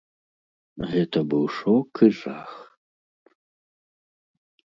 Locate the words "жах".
2.21-2.51